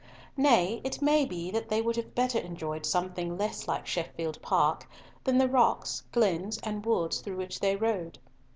Nay, 0.35 0.81
it 0.83 0.99
may 0.99 1.25
be 1.25 1.51
that 1.51 1.69
they 1.69 1.79
would 1.79 2.15
better 2.15 2.39
have 2.39 2.49
enjoyed 2.49 2.87
something 2.87 3.37
less 3.37 3.67
like 3.67 3.85
Sheffield 3.85 4.41
Park 4.41 4.87
than 5.23 5.37
the 5.37 5.47
rocks, 5.47 6.01
glens, 6.11 6.57
and 6.63 6.83
woods, 6.83 7.21
through 7.21 7.37
which 7.37 7.59
they 7.59 7.75
rode. 7.75 8.17